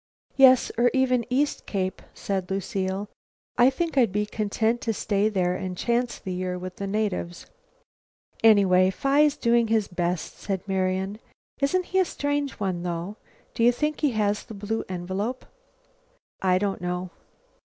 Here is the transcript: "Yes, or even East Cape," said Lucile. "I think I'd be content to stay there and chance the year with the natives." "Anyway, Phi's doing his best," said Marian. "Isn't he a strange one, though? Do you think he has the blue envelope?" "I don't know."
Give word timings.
"Yes, 0.35 0.71
or 0.79 0.89
even 0.95 1.27
East 1.29 1.67
Cape," 1.67 2.01
said 2.15 2.49
Lucile. 2.49 3.07
"I 3.59 3.69
think 3.69 3.99
I'd 3.99 4.11
be 4.11 4.25
content 4.25 4.81
to 4.81 4.93
stay 4.93 5.29
there 5.29 5.55
and 5.55 5.77
chance 5.77 6.17
the 6.17 6.33
year 6.33 6.57
with 6.57 6.77
the 6.77 6.87
natives." 6.87 7.45
"Anyway, 8.43 8.89
Phi's 8.89 9.37
doing 9.37 9.67
his 9.67 9.87
best," 9.87 10.39
said 10.39 10.67
Marian. 10.67 11.19
"Isn't 11.59 11.85
he 11.85 11.99
a 11.99 12.05
strange 12.05 12.53
one, 12.53 12.81
though? 12.81 13.17
Do 13.53 13.63
you 13.63 13.71
think 13.71 13.99
he 14.01 14.13
has 14.13 14.43
the 14.43 14.55
blue 14.55 14.83
envelope?" 14.89 15.45
"I 16.41 16.57
don't 16.57 16.81
know." 16.81 17.11